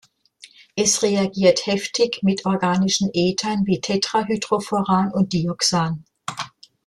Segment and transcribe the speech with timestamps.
[0.75, 6.05] Es reagiert heftig mit organischen Ethern wie Tetrahydrofuran und Dioxan.